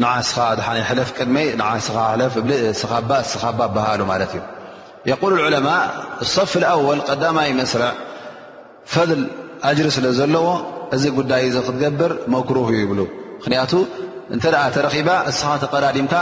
[0.03, 0.37] ንስኻ
[0.99, 1.47] ለፍ ቅድመይ
[3.41, 3.43] ኻ
[3.75, 4.01] ባሃሉ
[4.33, 4.37] ት
[5.05, 5.81] እዩ قል ዑለማء
[6.35, 7.83] صፍ ኣወል ቀዳማይ መስር
[8.93, 9.11] ፈል
[9.71, 10.47] ኣጅሪ ስለ ዘለዎ
[10.95, 13.73] እዚ ጉዳይ ክትገብር መክሩህ ይብ ምቱ
[14.35, 15.09] እ ተረባ
[15.41, 16.15] ኻ ተቐዳምካ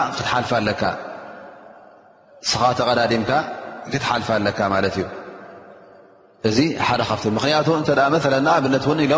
[3.84, 4.60] ክትሓልፍ ኣለካ
[4.96, 5.06] እዩ
[6.48, 7.44] እዚ ሓደ ፍ ክ
[8.58, 9.12] ኣብነት ኢሎ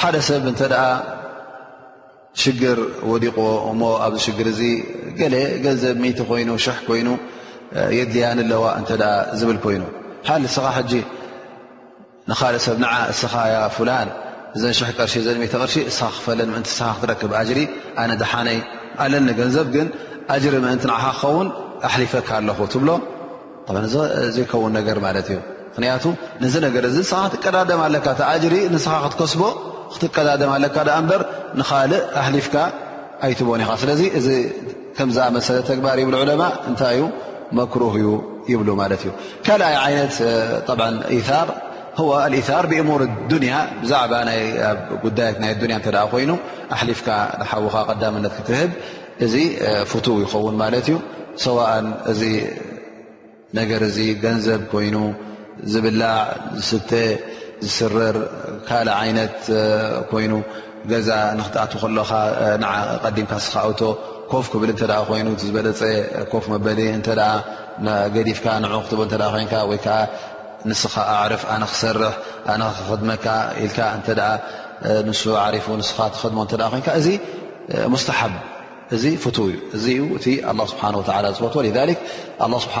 [0.00, 0.60] ሓደ ሰብ እንተ
[2.40, 2.78] ሽግር
[3.10, 3.38] ወዲቆ
[3.70, 4.60] እሞ ኣብዚ ሽግር እዚ
[5.18, 5.96] ገለ ገንዘብ
[6.30, 7.08] ኮይኑ ሽሕ ኮይኑ
[7.98, 8.90] የድልያን ኣለዋ እተ
[9.40, 9.82] ዝብል ኮይኑ
[10.28, 10.92] ሓሊ ስኻ ሕጂ
[12.30, 13.34] ንካደ ሰብ ንዓ ስኻ
[13.76, 14.08] ፍላን
[14.56, 17.60] እዘን ሽሕ ቅርሺ ዘ ቅርሺ ስኻ ክፈለን ምእንቲ ስኻ ክትረክብ ጅሪ
[18.02, 18.58] ኣነ ዳሓነይ
[19.04, 19.88] ኣለኒ ገንዘብ ግን
[20.34, 21.48] ኣጅሪ ምእንቲ ን ክኸውን
[21.88, 22.90] ኣሕሊፈካ ኣለኹ ትብሎ
[24.34, 25.38] ዘይከውን ነገር ማለት እዩ
[25.70, 26.04] ምክንያቱ
[26.42, 29.40] ነዚ ነገር እዚ ስኻ ክትቀዳደም ኣለካ እ ጅሪ ንስኻ ክትከስቦ
[29.92, 30.76] ክትቀዳደም ኣለካ
[31.10, 31.22] በር
[31.60, 32.56] ንካልእ ኣሕሊፍካ
[33.26, 34.28] ኣይትቦኒ ኢኻ ስለዚ እዚ
[34.96, 37.04] ከም ዝኣመሰለ ተግባር ይብ ዕለማ እንታይ እዩ
[37.58, 38.08] መክሩህ እዩ
[38.52, 39.10] ይብሉ ማለት እዩ
[39.46, 39.96] ካልኣይ
[41.12, 44.14] ይነት ር ብእሙር ዱንያ ብዛዕባ
[45.04, 46.30] ጉዳት ናይ ያ እ ኮይኑ
[46.78, 47.08] ኣሊፍካ
[47.40, 48.72] ንሓውኻ ቀዳምነት ክትህብ
[49.26, 49.34] እዚ
[49.90, 50.96] ፍቱ ይኸውን ማለት እዩ
[51.44, 52.20] ሰዋን እዚ
[53.58, 54.96] ነገር እዚ ገንዘብ ኮይኑ
[55.72, 56.16] ዝብላዕ
[56.68, 56.90] ዝስተ
[57.64, 58.16] ዝስርር
[58.68, 59.36] ካልእ ዓይነት
[60.10, 60.32] ኮይኑ
[60.92, 62.10] ገዛ ንክኣት ከለካ
[63.04, 63.80] ቀዲምካ ስእቶ
[64.32, 65.80] ኮፍ ክብል ተ ኮይኑ ዝበለፀ
[66.32, 66.80] ኮፍ መበሊ
[68.16, 69.96] ገዲፍካ ን ክ ኮይን ወይከዓ
[70.70, 72.14] ንስኻ ኣዕርፍ ኣነ ክሰርሕ
[72.52, 73.26] ኣነ ክክድመካ
[73.64, 73.78] ኢልካ
[75.08, 75.22] ንሱ
[75.56, 76.38] ሪፉ ንስ ትክድሞ
[76.72, 77.08] ኮይን እዚ
[77.94, 78.32] ሙስተሓብ
[78.96, 80.26] እዚ ፍቱ እዩ እዚ ዩ እቲ
[80.72, 80.84] ስብሓ
[81.36, 81.54] ዝፈት
[82.64, 82.78] ስብሓ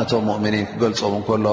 [0.00, 1.46] ነቶም ሙእምኒን ክገልፆ ንከሎ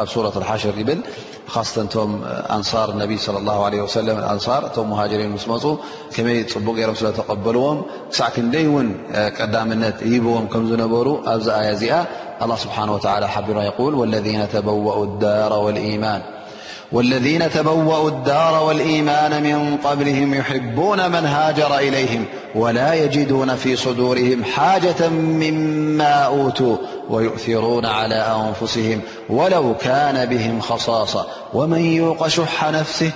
[0.00, 1.00] ኣብ ሱረት ሓሽር ይብል
[1.46, 5.78] خاصةتم أنصار النبي صلى الله عليه وسلمالأنصارتم مهاجرين مصمو
[6.54, 8.96] كمبورمسل تقبلم سعكن ديون
[9.40, 11.94] قدام النت يبم كمزنبر ازايازئ
[12.42, 14.48] الله سبحانه وتعالى حبرا يقول والذين
[17.54, 22.24] تبوؤوا الدار والإيمان من قبلهم يحبون من هاجر إليهم
[22.54, 26.76] ولا يجدون في صدورهم حاجة مما أوتوا
[27.12, 33.12] ويؤثرون على أنفسهم ولو كان بهم خصاصا ومن يوق شح نفسه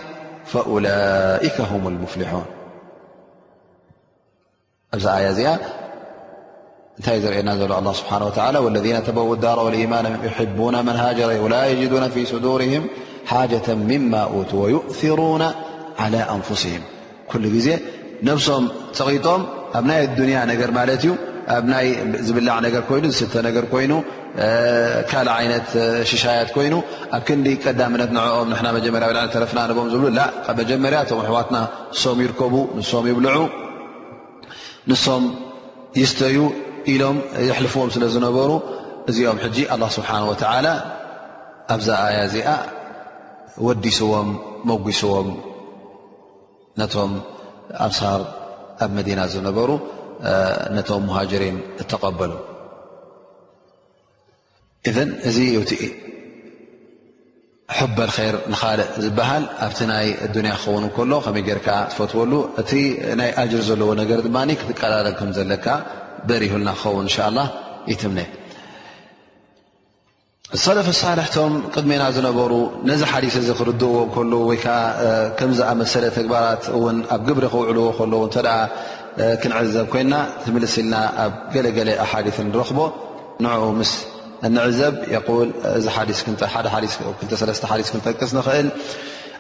[0.47, 2.45] فأولئك هم المفلحون
[7.35, 12.87] الله سبحانه وتعالى والذين تبو الدار والإيمان يحبون من هاجر ولا يجدون في صدورهم
[13.27, 15.43] حاجة مما أوتوا ويؤثرون
[15.99, 16.81] على أنفسهم
[17.33, 17.63] كل
[18.23, 18.69] نفسهم
[19.01, 21.17] غيهم ن الدنيانر مالت
[21.55, 21.87] ኣብ ናይ
[22.27, 23.93] ዝብላዕ ነገር ይኑ ዝስተ ነገር ኮይኑ
[25.11, 25.69] ካልእ ዓይነት
[26.11, 26.75] ሽሻያት ኮይኑ
[27.17, 31.59] ኣብ ክንዲ ቀዳምነት ንኦም መጀመርያ ነ ተረፍና ንኦም ዝብሉ ላ ካብ መጀመርያ ቶም ኣሕዋትና
[32.03, 33.39] ሶም ይርከቡ ንሶም ይብልዑ
[34.93, 35.25] ንሶም
[36.01, 36.39] ይስተዩ
[36.95, 37.17] ኢሎም
[37.49, 38.51] ዘሕልፍዎም ስለ ዝነበሩ
[39.11, 40.67] እዚኦም ሕጂ ኣላ ስብሓን ወተላ
[41.75, 42.49] ኣብዛ ኣያ እዚኣ
[43.67, 44.29] ወዲስዎም
[44.71, 45.29] መጉስዎም
[46.81, 47.13] ነቶም
[47.85, 48.23] ኣንሳር
[48.85, 49.69] ኣብ መዲና ዝነበሩ
[50.77, 52.33] ነቶም ሃሪን እተቀበሉ
[54.97, 55.39] ذ እዚ
[57.97, 60.07] በልር ንካልእ ዝበሃል ኣብቲ ናይ
[60.45, 62.71] ንያ ክኸውንሎ ከመይ ጌርካ ትፈትወሉ እቲ
[63.21, 65.67] ናይ ኣጅር ዘለዎ ነገ ድማ ክትቀላለ ከም ዘለካ
[66.29, 67.41] ደሪህልና ክኸውን እን ላ
[67.91, 68.21] ይትምነ
[70.65, 72.53] ሰለፍ ኣሳርሕቶም ቅድሜና ዝነበሩ
[72.89, 74.67] ነዚ ሓዲስ እ ክርድእዎ ወይዓ
[75.39, 77.89] ከምዝኣመሰለ ተግባራት ን ኣብ ግብሪ ክውዕልዎ
[78.35, 78.53] ከ
[79.17, 80.95] كنعب كن ملنلل
[81.91, 82.93] أحايث رخب
[83.41, 83.83] ن نعب
[85.09, 86.13] يقول لثن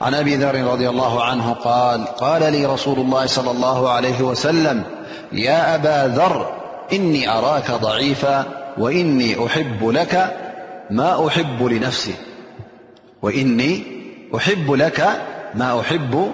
[0.00, 4.82] عن أبي ذر رضي الله عنه قال قال لي رسول الله صلى الله عليه وسلم
[5.32, 6.52] يا أبا ذر
[6.92, 8.44] إني أراك ضعيفا
[8.78, 10.36] وإني أحب لك
[10.90, 11.26] ما
[15.90, 16.26] أحب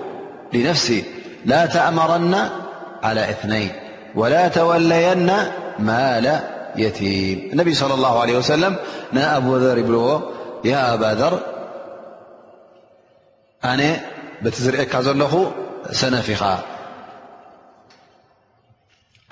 [0.55, 1.05] لنفسي
[1.47, 2.49] لا تأمرن
[3.05, 3.71] ى
[4.15, 5.33] ول تولين
[5.79, 6.41] ማال
[6.77, 8.73] يتيم الن صلى الله عله وسلم
[9.17, 10.11] ኣب ذر ይብلዎ
[10.69, 11.35] ي ኣب ذر
[13.71, 13.83] ኣነ
[14.45, 15.35] بቲ ዝርእካ ዘለኹ
[16.01, 16.43] ሰنፊ ኻ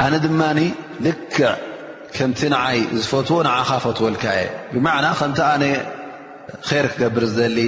[0.04, 0.26] ኣነ ድ
[1.06, 1.36] ልك
[2.16, 4.40] كምቲ نይ ዝፈትዎ عኻ ፈትልካየ
[4.84, 5.64] ብعና ከቲ ነ
[6.68, 7.24] خر ክገብር
[7.56, 7.58] ሊ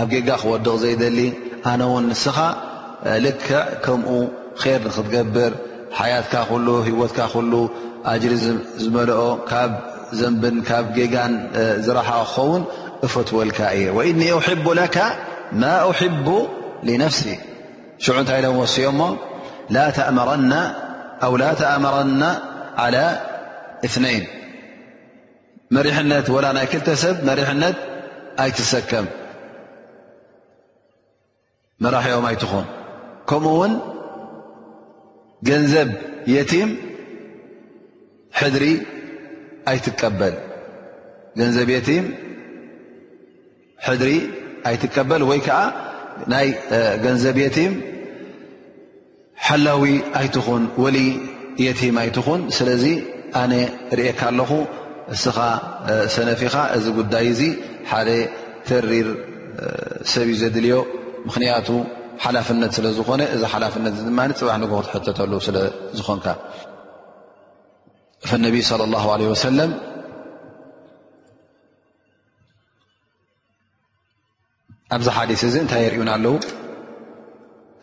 [0.00, 1.18] ኣብ ጌጋ ክወድغ ዘይሊ
[1.70, 2.38] ኣነ ውን ስኻ
[4.58, 5.52] ر ክትገብር
[5.98, 6.34] ሓيትካ
[6.86, 7.54] ህወትካ ل
[8.12, 8.32] ኣجሪ
[8.82, 9.72] ዝመልኦ ካብ
[10.18, 11.32] ዘንብን ካብ ጌጋን
[11.84, 12.62] ዝረሓق ክኸውን
[13.06, 14.96] እፈትወልካ እየ وإن أحب لك
[15.62, 16.26] ማ أحب
[16.86, 17.22] لنፍሲ
[18.04, 19.12] شዑ እንታይ ሎ ሲኦ ሞ و
[19.74, 19.76] ل
[21.60, 22.22] ተأምرና
[22.82, 23.04] على
[23.86, 24.24] እነይን
[25.74, 27.76] መሪحነት و ናይ ክተ ሰብ መሪሕነት
[28.42, 29.06] ኣይትሰከም
[31.84, 32.66] መራኦም ኣይትኾን
[35.48, 35.90] ገንዘብ
[36.34, 36.70] የቲም
[38.54, 38.64] ድሪ
[39.70, 40.34] ኣይትቀበል
[41.40, 42.04] ገንዘብ የቲም
[43.86, 44.10] ሕድሪ
[44.68, 45.58] ኣይትቀበል ወይ ከዓ
[46.32, 46.48] ናይ
[47.04, 47.72] ገንዘብ የቲም
[49.46, 49.84] ሓላዊ
[50.20, 51.10] ኣይትኹን ወልይ
[51.64, 52.84] የቲም ኣይትኹን ስለዚ
[53.42, 53.52] ኣነ
[54.00, 54.50] ርእካ ኣለኹ
[55.16, 55.36] እስኻ
[56.16, 57.42] ሰነፊኻ እዚ ጉዳይ እዚ
[57.90, 58.10] ሓደ
[58.68, 59.10] ተሪር
[60.12, 60.76] ሰብ እዩ ዘድልዮ
[61.28, 61.68] ምክንያቱ
[62.24, 66.26] ሓላፍነት ስለ ዝኮነ እዚ ሓላፍነት እ ድማት ፅዋሕ ን ትሕተተሉ ስለዝኮንካ
[68.24, 69.70] እፍ ነቢይ ስለ ላ ለ ወሰለም
[74.96, 76.34] ኣብዚ ሓዲስ እዚ እንታይ የርእን ኣለው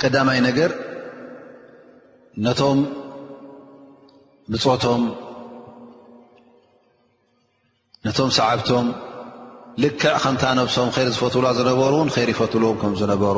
[0.03, 0.71] ቀዳማይ ነገር
[2.45, 2.79] ነቶም
[4.53, 5.03] ብፆቶም
[8.07, 8.87] ነቶም ሰዓብቶም
[9.83, 13.37] ልክዕ ከምታነብሶም ይር ዝፈትሉ ዝነበሩ እውን ይር ይፈትልዎም ከም ዝነበሩ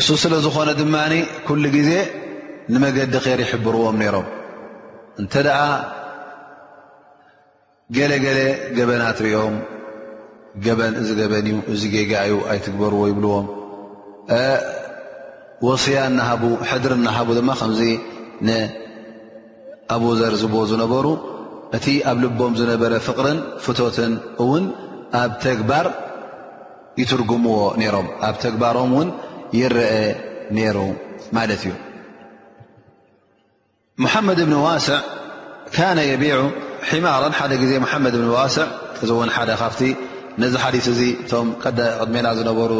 [0.00, 0.96] እሱ ስለ ዝኾነ ድማ
[1.46, 1.90] ኩሉ ግዜ
[2.72, 4.26] ንመገዲ ኸይር ይሕብርዎም ነይሮም
[5.20, 5.58] እንተ ደዓ
[7.96, 8.38] ገለገለ
[8.78, 9.56] ገበናት ሪኦም
[10.64, 13.46] ገበን እዚ ገበን እዩ እዚ ጌጋ ዩ ኣይትግበርዎ ይብልዎም
[15.68, 17.82] ወስያ ናሃቡ ሕድሪ እናሃቡ ድማ ከምዚ
[18.48, 21.06] ንኣብዘር ዝቦ ዝነበሩ
[21.78, 24.64] እቲ ኣብ ልቦም ዝነበረ ፍቅርን ፍቶትን እውን
[25.22, 25.88] ኣብ ተግባር
[27.02, 29.08] ይትርጉምዎ ነይሮም ኣብ ተግባሮም ውን
[29.58, 29.68] ይአ
[30.76, 30.78] ሩ
[31.36, 31.72] ማለት እዩ
[34.04, 34.98] መሓመድ እብን ዋስዕ
[35.74, 36.36] ካነ የቢع
[36.90, 38.66] ሒማራ ሓደ ግዜ ሓመድ ብን ዋሲዕ
[39.02, 39.74] እዚ ው ሓደ ካብ
[40.42, 41.26] ነዚ ሓዲ እ
[41.62, 42.70] ቅድሜና ነሩ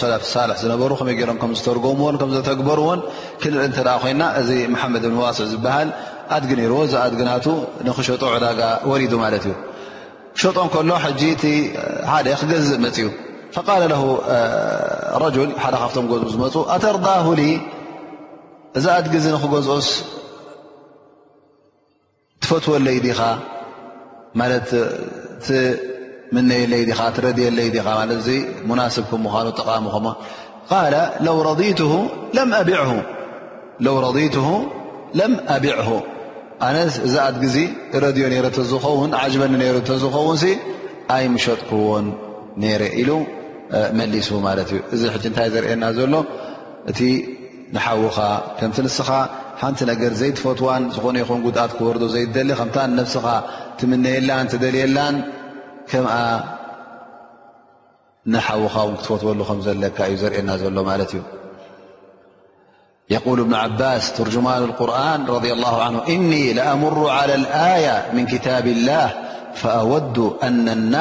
[0.00, 3.00] ሰላፍ ሳልሕ ነበሩ ከይ ሮም ከዝተርጎምዎን ከዘተግበርዎን
[3.42, 4.50] ክንርኢ እተ ኮይና እዚ
[4.82, 5.90] ሓመድ ብን ዋሲዕ ዝበሃል
[6.36, 7.46] ኣድግ ነርዎ ዚ ኣድግናቱ
[7.86, 8.60] ንክሸጡ ዕዳጋ
[8.90, 9.54] ወሪዱ ማለት እዩ
[10.42, 10.90] ሸጥ ከሎ
[12.10, 13.06] ሓደ ክገዝእ መፅ ዩ
[13.56, 14.04] فቃለ ه
[15.48, 17.26] ል ሓደ ካብቶም ገዝኡ ዝመፁ ኣተርضه
[18.78, 19.88] እዛ ኣት ግዚ ንክገዝስ
[22.42, 23.20] ትፈትወ ለይ ድኻ
[24.38, 24.42] ማ
[26.34, 26.82] ምነየ ለይ
[27.26, 27.88] ረድየ ለይኻ
[28.36, 28.38] እ
[28.68, 29.96] ሙናስብምዃኑ ጠቓሙ ኹ
[33.86, 34.36] ለو ረضይት
[35.18, 35.90] ለም أቢዕه
[36.66, 36.76] ኣነ
[37.06, 37.56] እዚ ኣ ግዚ
[38.04, 38.34] ረድዮ ነ
[38.70, 39.62] ዝውን በኒ
[40.02, 40.36] ዝኸውን
[41.14, 42.06] ኣይ ምሸጥክዎን
[42.62, 43.10] ነረ ኢሉ
[43.74, 43.78] እ
[44.94, 46.14] እዚ ንታይ ዘርኤና ዘሎ
[46.90, 47.00] እቲ
[47.74, 48.16] ንሓዉኻ
[48.58, 49.08] ከም ንስኻ
[49.60, 53.26] ሓንቲ ነገር ዘይትፈትዋን ዝኾነ ይኹን ጉት ክወርዶ ዘይደሊ ከ ነስኻ
[53.78, 55.16] ትምነየላን ደልየላን
[55.90, 55.92] ከ
[58.34, 61.24] ንሓውኻ ክትፈትሉ ከዘለካ እዩ ዘርየና ዘሎ ለት እዩ
[63.26, 65.26] قل ብن ዓባስ ትርጅማን اقር ه
[66.14, 67.34] እن لأምሩ على
[67.68, 67.86] اኣي
[68.16, 69.08] من كታብ الላه
[69.60, 70.16] فأወዱ
[70.66, 70.96] ن ና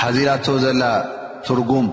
[0.00, 0.82] ሓዚራቶ ዘላ
[1.46, 1.86] ትርጉም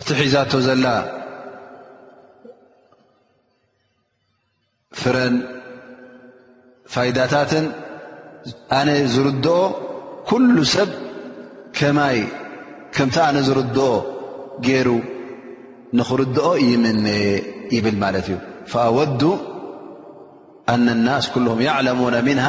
[0.00, 0.84] እቲ ሒዛቶ ዘላ
[5.00, 5.36] ፍረን
[6.94, 7.66] ፋይዳታትን
[8.78, 9.58] ኣነ ዝርድኦ
[10.28, 10.90] ኩሉ ሰብ
[12.16, 12.20] ይ
[12.96, 13.88] ከምቲ ኣነ ዝርድኦ
[14.66, 14.88] ገይሩ
[15.98, 17.06] ንክርድኦ ይምነ
[17.76, 18.36] ይብል ማለት እዩ
[18.84, 19.22] ኣወዱ
[20.72, 21.60] ኣ الናስ ኩهም
[22.00, 22.02] ለሙ
[22.46, 22.48] ሃ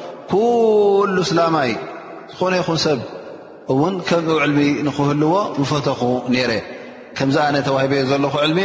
[0.31, 1.71] ኩሉ ስላማይ
[2.33, 2.99] ዝኾነ ይኹን ሰብ
[3.73, 6.01] እውን ከምኡ ዕልሚ ንክህልዎ ምፈተኹ
[6.33, 6.51] ነረ
[7.17, 8.59] ከምዚ ኣነ ተዋሂ ዘለኹ ዕልሚ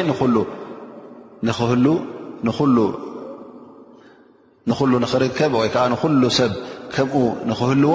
[4.69, 6.53] ንኹሉ ንክርከብ ወይ ከዓ ንኩሉ ሰብ
[6.95, 7.15] ከምኡ
[7.51, 7.93] ንክህልዎ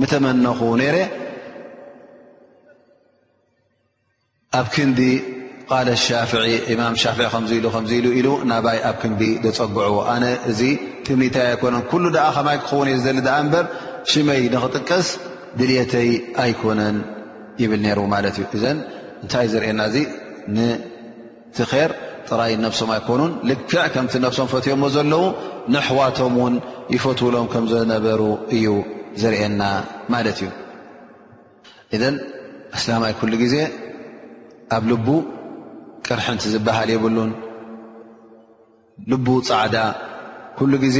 [0.00, 0.96] ምተመነኹ ነረ
[4.58, 5.00] ኣብ ክንዲ
[5.72, 5.88] ቃል
[6.78, 7.64] ማም ሻ ከኢሉ
[7.98, 10.56] ኢሉ ኢሉ ናባይ ኣብ ክንዲ ዘፀጉዕዎ ኣነ እ
[11.36, 13.64] ታይ ኣይኮነን ኩሉ ድኣ ከማይ ክኸውን እዩ ዝደሊ ኣ እምበር
[14.10, 15.06] ሽመይ ንኽጥቀስ
[15.58, 16.10] ድልተይ
[16.42, 16.96] ኣይኮነን
[17.62, 18.78] ይብል ነሩ ማለት እዩ እዘን
[19.24, 19.96] እንታይ ዘርኤየና እዚ
[20.56, 21.90] ንቲ ከር
[22.28, 25.24] ጥራይ ነብሶም ኣይኮኑን ልክዕ ከምቲ ነብሶም ፈትዮምዎ ዘለዉ
[25.74, 26.54] ንኣሕዋቶም ውን
[26.94, 28.22] ይፈትውሎም ከም ዝነበሩ
[28.56, 28.66] እዩ
[29.22, 29.62] ዘርኤና
[30.14, 30.50] ማለት እዩ
[31.94, 32.16] እዘን
[32.78, 33.56] ኣስላማይ ኩሉ ግዜ
[34.76, 35.08] ኣብ ልቡ
[36.06, 37.30] ቅርሕንቲ ዝበሃል የብሉን
[39.12, 39.76] ልቡ ፃዕዳ
[40.60, 40.98] ኩሉ ግዜ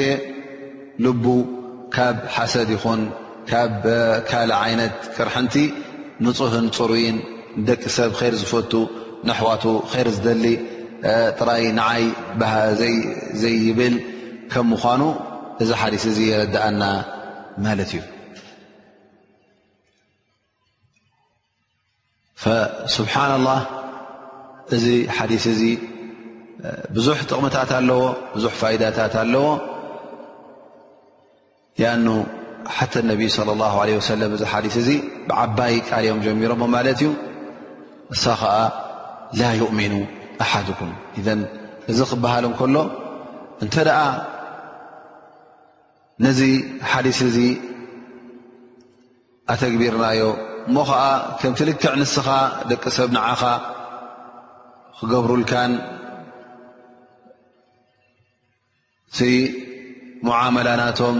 [1.04, 1.24] ልቡ
[1.94, 3.00] ካብ ሓሰድ ይኹን
[3.50, 3.82] ካብ
[4.28, 5.54] ካል ዓይነት ቅርሕንቲ
[6.24, 7.16] ንፁህን ፅሩይን
[7.68, 8.72] ደቂ ሰብ ከር ዝፈቱ
[9.26, 10.44] ንኣሕዋቱ ከይር ዝደሊ
[11.38, 12.04] ጥራይ ንዓይ
[13.42, 13.94] ዘይይብል
[14.52, 15.02] ከም ምዃኑ
[15.64, 16.82] እዚ ሓዲስ እዙ የረዳእና
[17.66, 18.00] ማለት እዩ
[22.96, 23.60] ስብሓን اላህ
[24.76, 24.86] እዚ
[25.18, 25.62] ሓዲስ እዚ
[26.96, 28.02] ብዙሕ ጥቕምታት ኣለዎ
[28.34, 29.46] ብዙሕ ፋኢዳታት ኣለዎ
[31.92, 32.06] ኣኑ
[32.76, 34.88] ሓተ ነቢይ صለ ላه ለ ወሰለም እዚ ሓዲስ እዚ
[35.28, 37.08] ብዓባይ ቃሪኦም ጀሚሮሞ ማለት እዩ
[38.14, 38.52] እሳ ከዓ
[39.40, 39.94] ላ ይእሚኑ
[40.44, 40.90] ኣሓድኩም
[41.20, 41.40] እዘን
[41.92, 42.76] እዚ ክበሃል እንከሎ
[43.64, 44.00] እንተ ደኣ
[46.26, 46.40] ነዚ
[46.90, 47.36] ሓዲስ እዚ
[49.52, 50.22] ኣተግቢርናዮ
[50.68, 51.02] እሞ ከዓ
[51.40, 52.28] ከም ትልክዕ ንስኻ
[52.70, 53.42] ደቂ ሰብ ንዓኻ
[54.98, 55.72] ክገብሩልካን
[59.10, 59.20] እቲ
[60.26, 61.16] ሙዓመላ ናቶም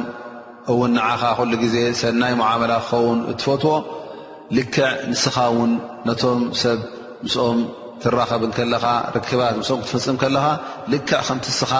[0.73, 3.73] እውን ንዓኻ ኩሉ ግዜ ሰናይ ሙዓመላ ክኸውን እትፈትዎ
[4.57, 5.73] ልክዕ ንስኻ ውን
[6.09, 6.79] ነቶም ሰብ
[7.25, 7.59] ምስኦም
[8.03, 8.85] ትራኸብን ከለኻ
[9.17, 10.45] ርክባት ምስኦም ክትፍፅም ከለኻ
[10.93, 11.73] ልክዕ ከምትስኻ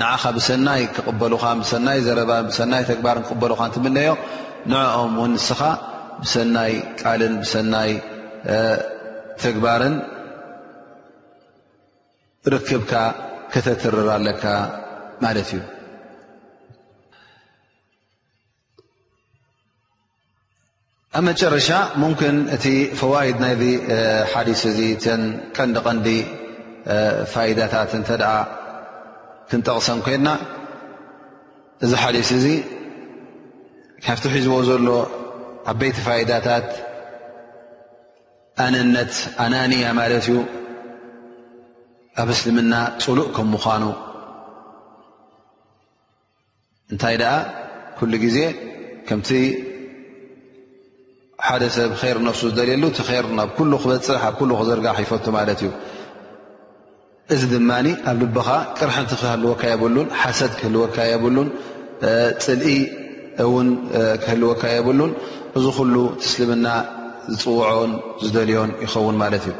[0.00, 4.10] ንዓኻ ብሰናይ ክቕበልኻ ብሰናይ ዘረባ ብሰናይ ተግባርን ክቕበሉካ እንትምነዮ
[4.70, 5.60] ንዕኦም ውን ንስኻ
[6.24, 7.92] ብሰናይ ቃልን ብሰናይ
[9.44, 9.96] ተግባርን
[12.54, 12.92] ርክብካ
[13.54, 14.44] ከተትርራ ኣለካ
[15.24, 15.60] ማለት እዩ
[21.18, 21.68] ኣብ መጨረሻ
[22.00, 22.64] ምክን እቲ
[23.00, 23.54] ፈዋኢድ ናይ
[24.32, 24.78] ሓዲስ እዚ
[25.20, 25.22] ን
[25.56, 26.08] ቀንዲ ቐንዲ
[27.32, 28.10] ፋይዳታት እተ
[29.50, 30.28] ክንጠቕሰን ኮይና
[31.84, 32.46] እዚ ሓዲስ እዚ
[34.06, 34.88] ካብቲ ሒዝዎ ዘሎ
[35.70, 36.68] ኣበይቲ ፋይዳታት
[38.64, 39.14] ኣነነት
[39.44, 40.36] ኣናንያ ማለት እዩ
[42.20, 43.82] ኣብ እስልምና ፅሉእ ከም ምዃኑ
[46.92, 47.32] እንታይ ደኣ
[47.98, 48.38] ኩሉ ግዜ
[49.08, 49.28] ከምቲ
[51.46, 55.60] ሓደ ሰብ ከይር ነፍሱ ዝደልየሉ እቲ ይር ናብ ኩሉ ክበፅሕ ኣብ ኩሉ ክዘርጋሕ ይፈቱ ማለት
[55.64, 55.70] እዩ
[57.34, 61.48] እዚ ድማኒ ኣብ ልበኻ ቅርሕንቲ ክህልወካ የብሉን ሓሰድ ክህልወካ የብሉን
[62.44, 62.74] ፅልኢ
[63.44, 63.68] እውን
[64.24, 65.12] ክህልወካ የብሉን
[65.58, 66.66] እዚ ኩሉ ትስልምና
[67.32, 67.92] ዝፅውዖን
[68.24, 69.54] ዝደልዮን ይኸውን ማለት እዩ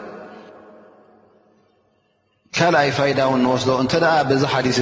[2.56, 4.78] ካلኣይ فيد نوስዶ እ ዚ حዲث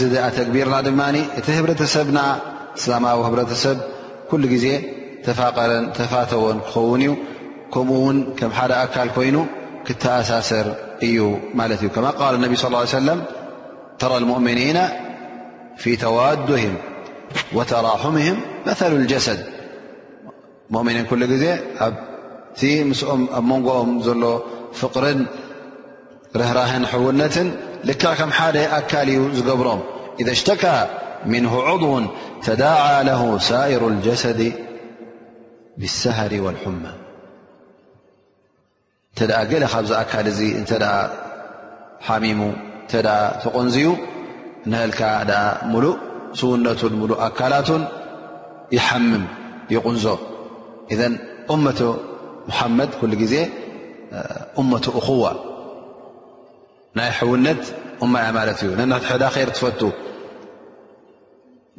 [0.00, 0.02] ث
[0.36, 0.88] تكቢርና ድ
[1.38, 2.18] እቲ ህብረሰብና
[3.04, 3.18] مዊ
[3.52, 3.78] ህሰብ
[4.30, 4.66] كل ዜ
[5.26, 5.84] ተقረን
[6.32, 7.12] ተወን ክኸውን እ
[7.74, 9.36] ከمኡ ን ከ ሓደ ኣካل ኮይኑ
[9.86, 10.66] ክتأሳሰር
[11.06, 11.16] እዩ
[11.86, 13.18] እ ك قل الن صلى اله عيه سلم
[14.00, 14.78] ተرى المؤمنن
[15.82, 16.74] في ተዋدهم
[17.56, 18.36] وتراحምهم
[18.68, 19.40] مثل الجሰد
[20.74, 21.20] ؤ كل
[22.60, 22.64] ዜ
[23.48, 24.24] مንጎኦም ዘሎ
[24.80, 25.04] فقር
[26.36, 27.36] رهራهن حونት
[27.88, 29.80] لك ከም ሓደ أكል እዩ ዝገብሮم
[30.20, 30.78] إذ اشتكى
[31.32, 31.92] منه عضو
[32.46, 34.40] ተዳاع له سائر الجسد
[35.80, 36.92] بالسهሪ والحمة
[39.14, 40.36] እተ ገل ካብ ዚ أكል እ
[42.06, 42.40] ሓمሙ
[43.42, 43.86] ተغنዙዩ
[44.74, 45.00] نلك
[45.72, 45.86] ሙل
[46.40, 47.82] سውنةን ملእ ኣكላቱን
[48.76, 49.24] يحمم
[49.74, 50.04] يغنዞ
[50.92, 51.00] إذ
[51.54, 51.80] أمة
[52.48, 53.34] محمድ كل ዜ
[54.60, 55.32] أمة أخوة
[56.98, 57.60] ናይ ሕውነት
[58.04, 59.80] እማያ ማለት እዩ ነሕዳ ር ትፈቱ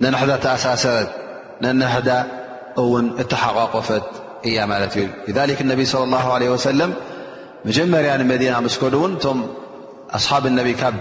[0.03, 1.09] ነንሕዳ ተኣሳሰረት
[1.63, 2.09] ነንሕዳ
[2.81, 4.05] እውን እተሓቋቆፈት
[4.49, 5.07] እያ ማለት እዩ
[5.37, 6.91] ذ ነቢ صለ اه ه ሰለም
[7.67, 9.37] መጀመርያ ንመዲና መስከዱ እውን ቶም
[10.17, 10.95] ኣصሓብ ነቢ ካብ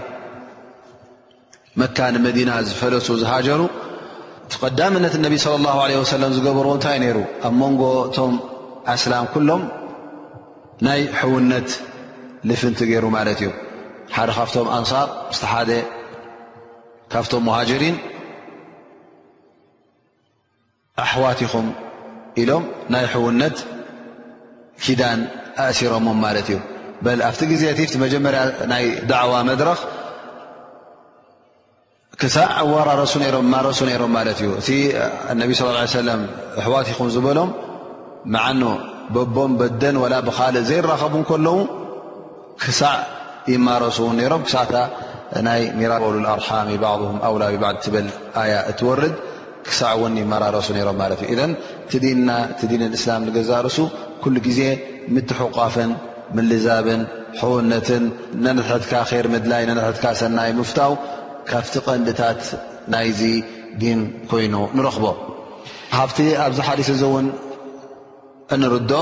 [1.81, 3.61] መካ ንመዲና ዝፈለሱ ዝሃጀሩ
[4.61, 8.33] ቐዳምነት ነቢ صለى اله ه ሰለም ዝገብር እንታይ ነይሩ ኣብ ሞንጎ እቶም
[8.95, 9.63] ኣስላም ኩሎም
[10.85, 11.69] ናይ ሕውነት
[12.49, 13.49] ልፍንቲ ገይሩ ማለት እዩ
[14.15, 15.07] ሓደ ካብቶም ኣንሳር
[15.37, 15.69] ስ ሓደ
[17.11, 17.95] ካብቶም مሃجሪን
[21.03, 21.67] ኣحዋትኹም
[22.41, 23.57] ኢሎም ናይ حውነት
[24.83, 25.19] ኪዳን
[25.65, 26.07] ኣእሲሮሞ
[26.47, 26.57] ት እዩ
[27.29, 27.65] ኣብቲ ዜ
[28.03, 28.41] መጀመርያ
[28.71, 29.79] ናይ دعዋ መድረኽ
[32.21, 33.15] ክሳዕ ወራሱ ሱ
[33.53, 34.69] ም እዩ እቲ
[35.41, 36.17] ነብ صلىاه عيه
[36.59, 37.49] ኣሕዋትኹም ዝበሎም
[38.43, 38.63] ዓኖ
[39.15, 41.13] በቦም በደን و ብካልእ ዘይራኸቡ
[41.47, 41.57] ለዉ
[43.53, 44.63] ይማረሱ ን ሮም ክሳዕ
[45.47, 45.61] ናይ
[45.91, 46.87] ራ በሉ ኣርሓሚ ባ
[47.27, 48.07] ኣውላዊ ባ ብል
[48.41, 49.13] ኣያ እትወርድ
[49.67, 51.39] ክሳዕ ውን ይመራረሱ ሮም ማት እዩ
[52.03, 52.37] ቲ ና
[52.71, 53.77] ዲን እስላም ንገዛርሱ
[54.23, 54.61] ኩሉ ግዜ
[55.15, 55.91] ምትሑቋፍን
[56.37, 57.01] ምልዛብን
[57.39, 58.03] ሕወነትን
[58.45, 58.93] ነነትሕትካ
[59.25, 60.93] ር ምድላይ ነነትሕትካ ሰናይ ምፍታው
[61.49, 62.41] ካብቲ ቐንዲታት
[62.93, 63.21] ናይዚ
[63.81, 63.99] ዲን
[64.31, 65.05] ኮይኑ ንረኽቦ
[65.95, 67.25] ካብቲ ኣብዚ ሓሊሰ ዚውን
[68.55, 69.01] እንርድኦ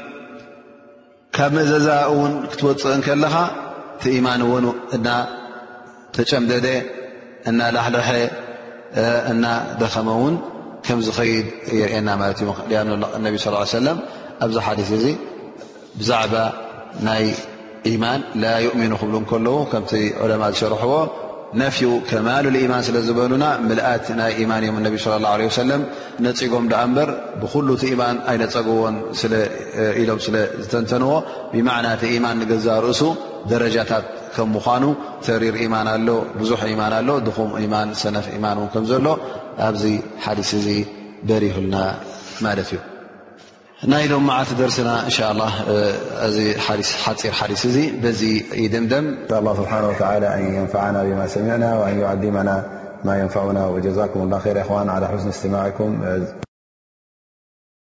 [1.41, 3.35] ካብ ምእዘዛ እውን ክትወፅእ ከለኻ
[3.97, 4.65] እቲኢማን ውን
[4.95, 5.07] እና
[6.15, 6.67] ተጨምደደ
[7.49, 8.07] እና ላሕልሐ
[9.31, 9.45] እና
[9.79, 10.35] ደኸመ ውን
[10.87, 11.47] ከም ዝኸይድ
[11.79, 13.97] የርኤና ማለት እዩነቢ ስ ሰለም
[14.45, 15.05] ኣብዚ ሓዲት እዚ
[16.01, 16.35] ብዛዕባ
[17.09, 17.25] ናይ
[17.93, 19.93] ኢማን ላ ይእሚኑ ክብሉ ከለዉ ከምቲ
[20.25, 20.93] ዑለማ ዝሸርሕዎ
[21.59, 25.27] ነፊዩ ከማሉ ኢማን ስለ ዝበሉና ምልኣት ናይ ኢማን እዮም እነቢ ለ ላ
[25.61, 25.81] ሰለም
[26.25, 27.09] ነፅጎም ዳኣ እምበር
[27.41, 28.95] ብኩሉ እቲ ኢማን ኣይነፀጉቦን
[30.01, 31.11] ኢሎም ስለዝተንተንዎ
[31.55, 33.01] ብማዕና እቲ ኢማን ንገዛ ርእሱ
[33.53, 34.83] ደረጃታት ከም ምኳኑ
[35.25, 39.07] ተሪር ኢማን ኣሎ ብዙሕ ኢማን ኣሎ ድኹም ኢማን ሰነፍ ኢማን እውን ከምዘሎ
[39.67, 39.83] ኣብዚ
[40.27, 40.67] ሓዲስ እዚ
[41.31, 41.75] ደሪይህልና
[42.47, 42.79] ማለት እዩ
[43.83, 45.45] نيلم معت درسنا إن شاء الله
[46.57, 51.99] حر حدث ي بذي ي دمدم س الله سبحانه وتعالى أن ينفعنا بما سمعنا وأن
[51.99, 52.65] يعدمنا
[53.03, 56.47] ما ينفعنا وجزاكم الله خير خوان على حسن استماعكم